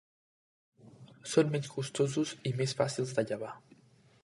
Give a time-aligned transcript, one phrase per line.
[1.33, 3.55] Són menys costosos i més fàcils de llevar.